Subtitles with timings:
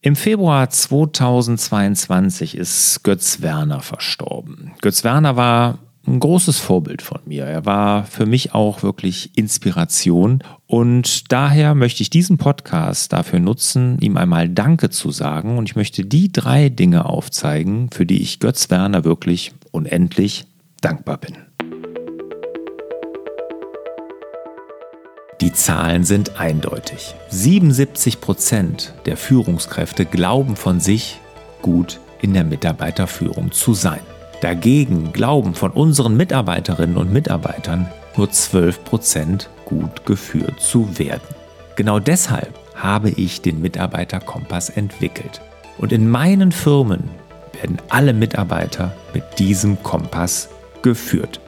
[0.00, 4.70] Im Februar 2022 ist Götz Werner verstorben.
[4.80, 7.46] Götz Werner war ein großes Vorbild von mir.
[7.46, 13.98] Er war für mich auch wirklich Inspiration und daher möchte ich diesen Podcast dafür nutzen,
[14.00, 18.38] ihm einmal Danke zu sagen und ich möchte die drei Dinge aufzeigen, für die ich
[18.38, 20.46] Götz Werner wirklich unendlich
[20.80, 21.47] dankbar bin.
[25.40, 27.14] Die Zahlen sind eindeutig.
[27.28, 31.20] 77 Prozent der Führungskräfte glauben von sich,
[31.62, 34.00] gut in der Mitarbeiterführung zu sein.
[34.40, 41.22] Dagegen glauben von unseren Mitarbeiterinnen und Mitarbeitern nur 12 Prozent gut geführt zu werden.
[41.76, 45.40] Genau deshalb habe ich den Mitarbeiterkompass entwickelt.
[45.78, 47.10] Und in meinen Firmen
[47.60, 50.48] werden alle Mitarbeiter mit diesem Kompass
[50.82, 51.40] geführt.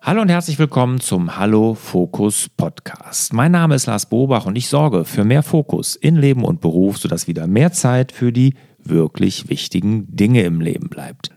[0.00, 3.32] Hallo und herzlich willkommen zum Hallo Fokus Podcast.
[3.32, 6.98] Mein Name ist Lars Bobach und ich sorge für mehr Fokus in Leben und Beruf,
[6.98, 11.31] sodass wieder mehr Zeit für die wirklich wichtigen Dinge im Leben bleibt.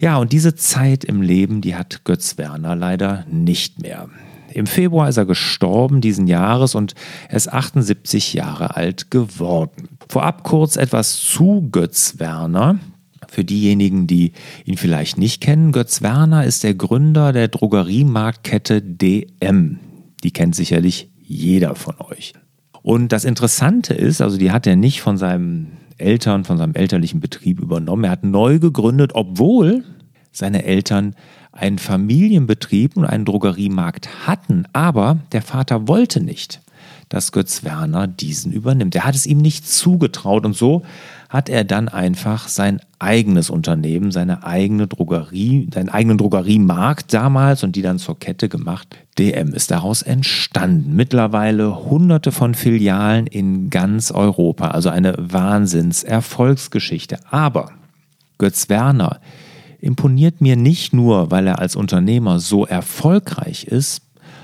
[0.00, 4.08] Ja, und diese Zeit im Leben, die hat Götz Werner leider nicht mehr.
[4.52, 6.94] Im Februar ist er gestorben diesen Jahres und
[7.28, 9.90] er ist 78 Jahre alt geworden.
[10.08, 12.78] Vorab kurz etwas zu Götz Werner.
[13.28, 14.32] Für diejenigen, die
[14.64, 19.78] ihn vielleicht nicht kennen, Götz Werner ist der Gründer der Drogeriemarktkette DM.
[20.24, 22.32] Die kennt sicherlich jeder von euch.
[22.82, 25.66] Und das Interessante ist, also die hat er nicht von seinem
[26.00, 28.04] Eltern, von seinem elterlichen Betrieb übernommen.
[28.04, 29.84] Er hat neu gegründet, obwohl
[30.32, 31.14] seine Eltern
[31.52, 36.60] einen Familienbetrieb und einen Drogeriemarkt hatten, aber der Vater wollte nicht,
[37.10, 38.94] dass Götz Werner diesen übernimmt.
[38.94, 40.82] Er hat es ihm nicht zugetraut und so
[41.28, 47.74] hat er dann einfach sein eigenes Unternehmen, seine eigene Drogerie, seinen eigenen Drogeriemarkt damals und
[47.76, 48.96] die dann zur Kette gemacht.
[49.18, 50.94] DM ist daraus entstanden.
[50.94, 57.18] Mittlerweile hunderte von Filialen in ganz Europa, also eine Wahnsinnserfolgsgeschichte.
[57.28, 57.72] Aber
[58.38, 59.20] Götz Werner
[59.80, 64.02] imponiert mir nicht nur, weil er als Unternehmer so erfolgreich ist,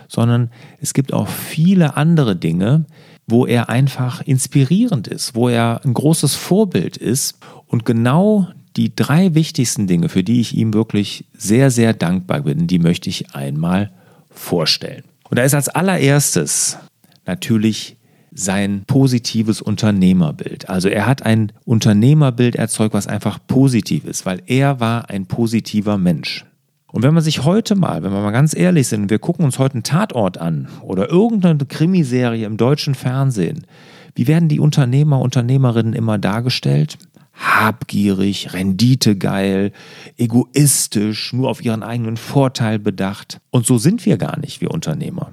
[0.09, 0.51] sondern
[0.81, 2.85] es gibt auch viele andere Dinge,
[3.27, 7.39] wo er einfach inspirierend ist, wo er ein großes Vorbild ist.
[7.67, 12.67] Und genau die drei wichtigsten Dinge, für die ich ihm wirklich sehr, sehr dankbar bin,
[12.67, 13.91] die möchte ich einmal
[14.31, 15.03] vorstellen.
[15.29, 16.79] Und da ist als allererstes
[17.25, 17.97] natürlich
[18.33, 20.69] sein positives Unternehmerbild.
[20.69, 25.97] Also er hat ein Unternehmerbild erzeugt, was einfach positiv ist, weil er war ein positiver
[25.97, 26.45] Mensch.
[26.93, 29.59] Und wenn man sich heute mal, wenn wir mal ganz ehrlich sind, wir gucken uns
[29.59, 33.67] heute einen Tatort an oder irgendeine Krimiserie im deutschen Fernsehen,
[34.15, 36.97] wie werden die Unternehmer, Unternehmerinnen immer dargestellt?
[37.35, 39.73] Habgierig, renditegeil,
[40.17, 43.41] egoistisch, nur auf ihren eigenen Vorteil bedacht.
[43.51, 45.33] Und so sind wir gar nicht, wir Unternehmer.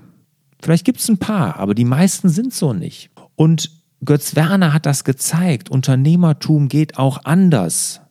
[0.61, 3.09] Vielleicht gibt es ein paar, aber die meisten sind so nicht.
[3.35, 3.71] Und
[4.03, 5.69] Götz Werner hat das gezeigt.
[5.69, 8.01] Unternehmertum geht auch anders.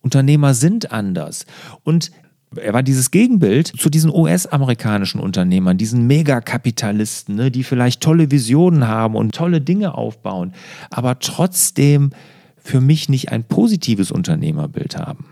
[0.00, 1.44] Unternehmer sind anders.
[1.82, 2.12] Und
[2.56, 8.88] er war dieses Gegenbild zu diesen US-amerikanischen Unternehmern, diesen Megakapitalisten, ne, die vielleicht tolle Visionen
[8.88, 10.52] haben und tolle Dinge aufbauen,
[10.90, 12.10] aber trotzdem
[12.56, 15.26] für mich nicht ein positives Unternehmerbild haben.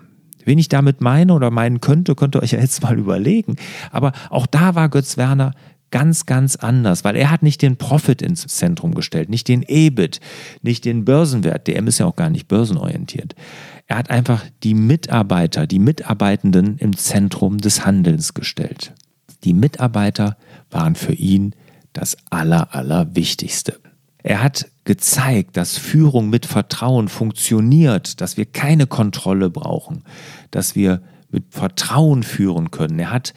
[0.45, 3.56] Wen ich damit meine oder meinen könnte, könnt ihr euch ja jetzt mal überlegen.
[3.91, 5.53] Aber auch da war Götz Werner
[5.91, 10.21] ganz, ganz anders, weil er hat nicht den Profit ins Zentrum gestellt, nicht den EBIT,
[10.62, 11.67] nicht den Börsenwert.
[11.67, 13.35] DM ist ja auch gar nicht börsenorientiert.
[13.88, 18.93] Er hat einfach die Mitarbeiter, die Mitarbeitenden im Zentrum des Handelns gestellt.
[19.44, 20.37] Die Mitarbeiter
[20.70, 21.55] waren für ihn
[21.94, 23.81] das Aller, Allerwichtigste.
[24.23, 30.05] Er hat gezeigt, dass Führung mit Vertrauen funktioniert, dass wir keine Kontrolle brauchen,
[30.50, 32.99] dass wir mit Vertrauen führen können.
[32.99, 33.32] Er hat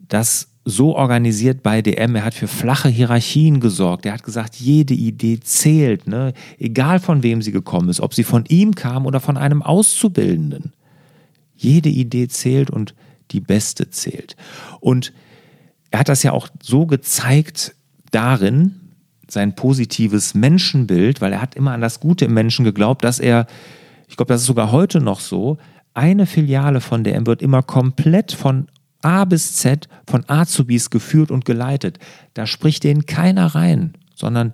[0.00, 2.16] das so organisiert bei DM.
[2.16, 4.04] Er hat für flache Hierarchien gesorgt.
[4.04, 6.34] Er hat gesagt, jede Idee zählt, ne?
[6.58, 10.72] egal von wem sie gekommen ist, ob sie von ihm kam oder von einem Auszubildenden.
[11.54, 12.94] Jede Idee zählt und
[13.30, 14.36] die beste zählt.
[14.80, 15.12] Und
[15.90, 17.74] er hat das ja auch so gezeigt
[18.10, 18.74] darin,
[19.28, 23.46] sein positives Menschenbild, weil er hat immer an das Gute im Menschen geglaubt, dass er
[24.08, 25.58] ich glaube, das ist sogar heute noch so,
[25.94, 28.68] eine Filiale von DM wird immer komplett von
[29.06, 32.00] A bis Z, von Azubis geführt und geleitet.
[32.34, 34.52] Da spricht denen keiner rein, sondern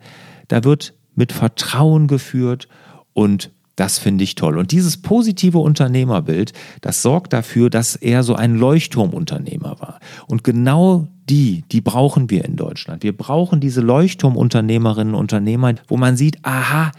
[0.48, 2.68] da wird mit Vertrauen geführt
[3.14, 4.58] und das finde ich toll.
[4.58, 6.52] Und dieses positive Unternehmerbild,
[6.82, 9.98] das sorgt dafür, dass er so ein Leuchtturmunternehmer war.
[10.28, 13.02] Und genau die, die brauchen wir in Deutschland.
[13.02, 16.92] Wir brauchen diese Leuchtturmunternehmerinnen und Unternehmer, wo man sieht, aha,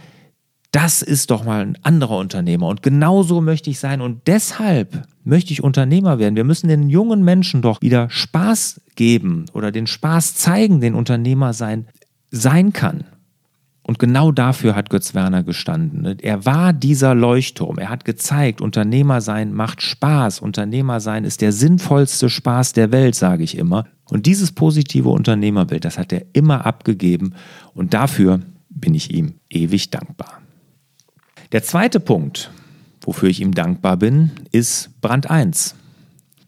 [0.73, 2.67] das ist doch mal ein anderer Unternehmer.
[2.67, 4.01] Und genau so möchte ich sein.
[4.01, 6.35] Und deshalb möchte ich Unternehmer werden.
[6.35, 11.53] Wir müssen den jungen Menschen doch wieder Spaß geben oder den Spaß zeigen, den Unternehmer
[11.53, 11.87] sein,
[12.31, 13.03] sein kann.
[13.83, 16.17] Und genau dafür hat Götz Werner gestanden.
[16.21, 17.77] Er war dieser Leuchtturm.
[17.77, 20.39] Er hat gezeigt, Unternehmer sein macht Spaß.
[20.39, 23.85] Unternehmer sein ist der sinnvollste Spaß der Welt, sage ich immer.
[24.09, 27.35] Und dieses positive Unternehmerbild, das hat er immer abgegeben.
[27.75, 28.39] Und dafür
[28.69, 30.43] bin ich ihm ewig dankbar.
[31.53, 32.50] Der zweite Punkt,
[33.01, 35.75] wofür ich ihm dankbar bin, ist Brand 1.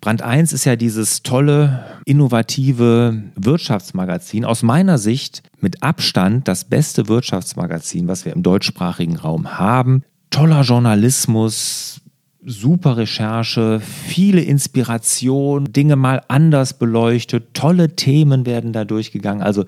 [0.01, 4.45] Brand 1 ist ja dieses tolle, innovative Wirtschaftsmagazin.
[4.45, 10.01] Aus meiner Sicht mit Abstand das beste Wirtschaftsmagazin, was wir im deutschsprachigen Raum haben.
[10.31, 12.01] Toller Journalismus,
[12.43, 19.43] super Recherche, viele Inspiration, Dinge mal anders beleuchtet, tolle Themen werden da durchgegangen.
[19.43, 19.65] Also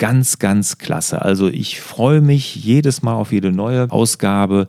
[0.00, 1.22] ganz, ganz klasse.
[1.22, 4.66] Also ich freue mich jedes Mal auf jede neue Ausgabe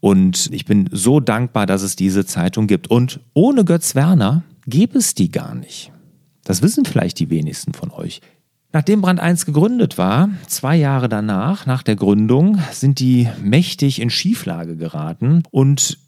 [0.00, 2.88] und ich bin so dankbar, dass es diese Zeitung gibt.
[2.88, 5.92] Und ohne Götz Werner gäbe es die gar nicht.
[6.44, 8.22] Das wissen vielleicht die wenigsten von euch.
[8.72, 14.10] Nachdem Brand 1 gegründet war, zwei Jahre danach, nach der Gründung, sind die mächtig in
[14.10, 15.98] Schieflage geraten und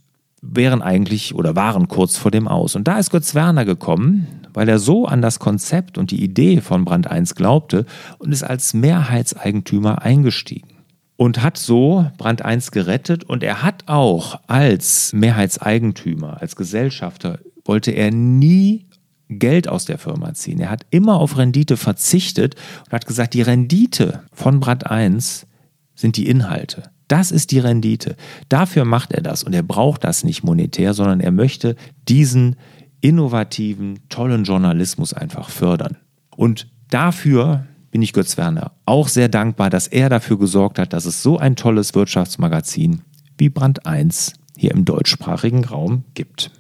[0.42, 2.76] wären eigentlich oder waren kurz vor dem Aus.
[2.76, 6.60] Und da ist Götz Werner gekommen, weil er so an das Konzept und die Idee
[6.60, 7.86] von Brand 1 glaubte
[8.18, 10.68] und ist als Mehrheitseigentümer eingestiegen
[11.16, 17.90] und hat so Brand 1 gerettet und er hat auch als Mehrheitseigentümer, als Gesellschafter, wollte
[17.90, 18.86] er nie
[19.28, 20.60] Geld aus der Firma ziehen.
[20.60, 22.56] Er hat immer auf Rendite verzichtet
[22.86, 25.46] und hat gesagt, die Rendite von Brand 1
[25.94, 26.84] sind die Inhalte.
[27.06, 28.16] Das ist die Rendite.
[28.48, 31.76] Dafür macht er das und er braucht das nicht monetär, sondern er möchte
[32.08, 32.56] diesen
[33.00, 35.96] innovativen, tollen Journalismus einfach fördern.
[36.36, 41.04] Und dafür bin ich Götz Werner auch sehr dankbar, dass er dafür gesorgt hat, dass
[41.04, 43.02] es so ein tolles Wirtschaftsmagazin
[43.38, 46.50] wie Brand 1 hier im deutschsprachigen Raum gibt.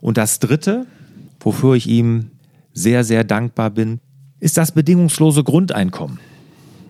[0.00, 0.86] Und das Dritte,
[1.40, 2.30] wofür ich ihm
[2.72, 4.00] sehr, sehr dankbar bin,
[4.40, 6.20] ist das bedingungslose Grundeinkommen.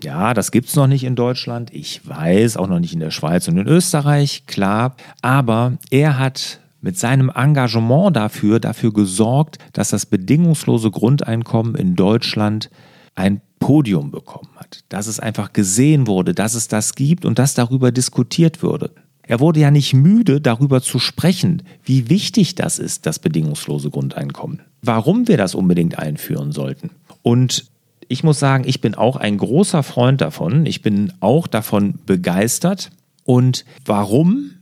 [0.05, 1.73] Ja, das gibt es noch nicht in Deutschland.
[1.73, 4.95] Ich weiß, auch noch nicht in der Schweiz und in Österreich, klar.
[5.23, 12.71] Aber er hat mit seinem Engagement dafür, dafür gesorgt, dass das bedingungslose Grundeinkommen in Deutschland
[13.15, 17.53] ein Podium bekommen hat, dass es einfach gesehen wurde, dass es das gibt und dass
[17.53, 18.91] darüber diskutiert würde.
[19.21, 24.63] Er wurde ja nicht müde, darüber zu sprechen, wie wichtig das ist, das bedingungslose Grundeinkommen.
[24.81, 26.89] Warum wir das unbedingt einführen sollten.
[27.21, 27.67] Und
[28.09, 30.65] ich muss sagen, ich bin auch ein großer Freund davon.
[30.65, 32.93] Ich bin auch davon begeistert.
[33.25, 34.53] Und warum?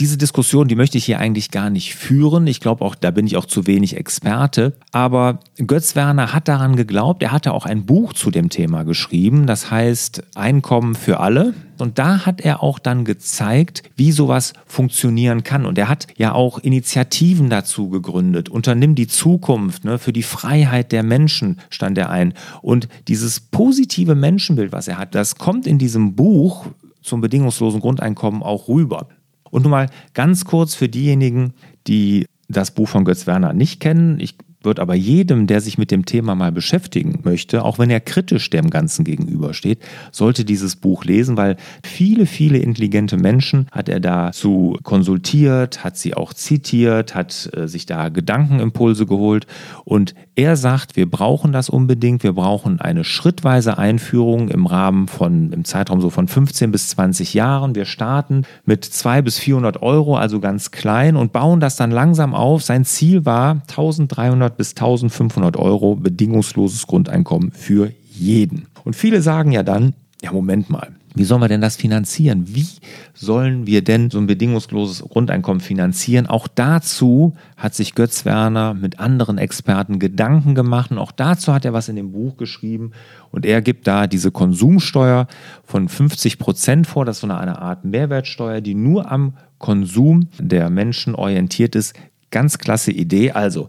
[0.00, 2.46] Diese Diskussion, die möchte ich hier eigentlich gar nicht führen.
[2.46, 4.72] Ich glaube auch, da bin ich auch zu wenig Experte.
[4.92, 7.22] Aber Götz Werner hat daran geglaubt.
[7.22, 9.46] Er hatte auch ein Buch zu dem Thema geschrieben.
[9.46, 11.52] Das heißt Einkommen für alle.
[11.78, 15.66] Und da hat er auch dann gezeigt, wie sowas funktionieren kann.
[15.66, 18.48] Und er hat ja auch Initiativen dazu gegründet.
[18.48, 22.32] Unternimm die Zukunft, ne, für die Freiheit der Menschen stand er ein.
[22.62, 26.68] Und dieses positive Menschenbild, was er hat, das kommt in diesem Buch
[27.02, 29.08] zum bedingungslosen Grundeinkommen auch rüber.
[29.50, 31.54] Und nun mal ganz kurz für diejenigen,
[31.86, 34.20] die das Buch von Götz Werner nicht kennen.
[34.20, 38.00] Ich wird aber jedem, der sich mit dem Thema mal beschäftigen möchte, auch wenn er
[38.00, 39.80] kritisch dem Ganzen gegenübersteht,
[40.12, 46.14] sollte dieses Buch lesen, weil viele, viele intelligente Menschen hat er dazu konsultiert, hat sie
[46.14, 49.46] auch zitiert, hat äh, sich da Gedankenimpulse geholt
[49.84, 55.52] und er sagt, wir brauchen das unbedingt, wir brauchen eine schrittweise Einführung im Rahmen von,
[55.52, 57.74] im Zeitraum so von 15 bis 20 Jahren.
[57.74, 62.34] Wir starten mit 200 bis 400 Euro, also ganz klein und bauen das dann langsam
[62.34, 62.62] auf.
[62.62, 68.66] Sein Ziel war 1300 500 bis 1500 Euro bedingungsloses Grundeinkommen für jeden.
[68.84, 70.88] Und viele sagen ja dann, ja, Moment mal.
[71.12, 72.54] Wie sollen wir denn das finanzieren?
[72.54, 72.66] Wie
[73.14, 76.28] sollen wir denn so ein bedingungsloses Grundeinkommen finanzieren?
[76.28, 81.64] Auch dazu hat sich Götz Werner mit anderen Experten Gedanken gemacht und auch dazu hat
[81.64, 82.92] er was in dem Buch geschrieben
[83.32, 85.26] und er gibt da diese Konsumsteuer
[85.64, 87.04] von 50 Prozent vor.
[87.04, 91.94] Das ist so eine Art Mehrwertsteuer, die nur am Konsum der Menschen orientiert ist.
[92.30, 93.32] Ganz klasse Idee.
[93.32, 93.68] Also,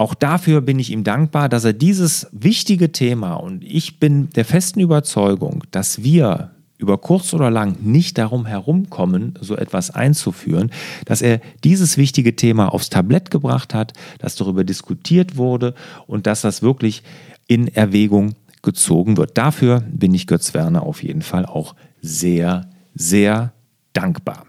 [0.00, 4.46] auch dafür bin ich ihm dankbar, dass er dieses wichtige Thema und ich bin der
[4.46, 10.70] festen Überzeugung, dass wir über kurz oder lang nicht darum herumkommen, so etwas einzuführen,
[11.04, 15.74] dass er dieses wichtige Thema aufs Tablett gebracht hat, dass darüber diskutiert wurde
[16.06, 17.02] und dass das wirklich
[17.46, 19.36] in Erwägung gezogen wird.
[19.36, 23.52] Dafür bin ich Götz Werner auf jeden Fall auch sehr, sehr
[23.92, 24.46] dankbar.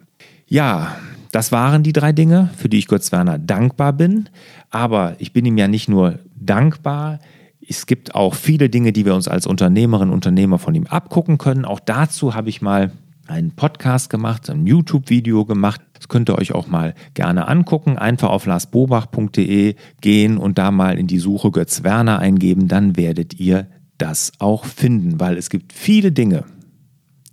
[0.47, 0.95] Ja,
[1.31, 4.29] das waren die drei Dinge, für die ich Götz Werner dankbar bin.
[4.69, 7.19] Aber ich bin ihm ja nicht nur dankbar,
[7.67, 11.37] es gibt auch viele Dinge, die wir uns als Unternehmerinnen und Unternehmer von ihm abgucken
[11.37, 11.65] können.
[11.65, 12.91] Auch dazu habe ich mal
[13.27, 15.79] einen Podcast gemacht, ein YouTube-Video gemacht.
[15.93, 17.97] Das könnt ihr euch auch mal gerne angucken.
[17.97, 22.67] Einfach auf larsbobach.de gehen und da mal in die Suche Götz Werner eingeben.
[22.67, 26.43] Dann werdet ihr das auch finden, weil es gibt viele Dinge,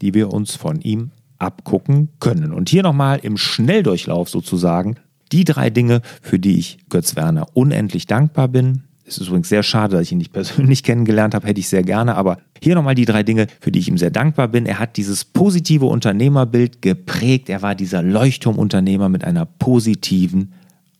[0.02, 2.52] die wir uns von ihm abgucken können.
[2.52, 4.96] Und hier nochmal im Schnelldurchlauf sozusagen
[5.32, 8.84] die drei Dinge, für die ich Götz Werner unendlich dankbar bin.
[9.06, 11.82] Es ist übrigens sehr schade, dass ich ihn nicht persönlich kennengelernt habe, hätte ich sehr
[11.82, 12.14] gerne.
[12.14, 14.66] Aber hier nochmal die drei Dinge, für die ich ihm sehr dankbar bin.
[14.66, 17.48] Er hat dieses positive Unternehmerbild geprägt.
[17.48, 20.52] Er war dieser Leuchtturmunternehmer mit einer positiven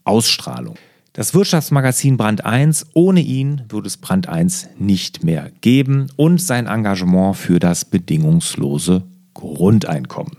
[0.04, 0.76] Ausstrahlung.
[1.12, 6.66] Das Wirtschaftsmagazin Brand 1, ohne ihn würde es Brand 1 nicht mehr geben und sein
[6.66, 9.02] Engagement für das bedingungslose
[9.38, 10.37] Grundeinkommen.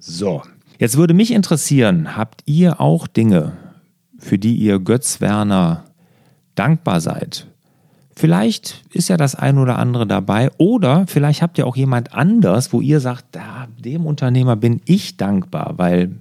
[0.00, 0.42] So,
[0.78, 3.52] jetzt würde mich interessieren, habt ihr auch Dinge,
[4.18, 5.84] für die ihr Götz Werner
[6.56, 7.46] dankbar seid?
[8.16, 12.72] Vielleicht ist ja das ein oder andere dabei oder vielleicht habt ihr auch jemand anders,
[12.72, 16.16] wo ihr sagt, da, dem Unternehmer bin ich dankbar, weil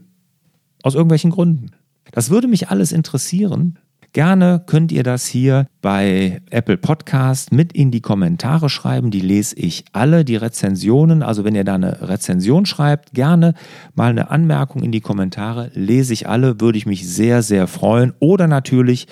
[0.83, 1.71] aus irgendwelchen Gründen.
[2.11, 3.79] Das würde mich alles interessieren.
[4.13, 9.09] Gerne könnt ihr das hier bei Apple Podcast mit in die Kommentare schreiben.
[9.09, 11.23] Die lese ich alle, die Rezensionen.
[11.23, 13.53] Also wenn ihr da eine Rezension schreibt, gerne
[13.95, 15.71] mal eine Anmerkung in die Kommentare.
[15.75, 18.11] Lese ich alle, würde ich mich sehr, sehr freuen.
[18.19, 19.07] Oder natürlich